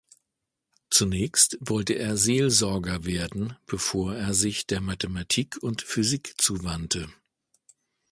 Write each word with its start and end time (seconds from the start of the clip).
Zunächst 0.89 1.59
wollte 1.61 1.93
er 1.93 2.17
Seelsorger 2.17 3.05
werden, 3.05 3.55
bevor 3.67 4.15
er 4.15 4.33
sich 4.33 4.65
der 4.65 4.81
Mathematik 4.81 5.61
und 5.61 5.83
Physik 5.83 6.33
zuwandte. 6.39 7.07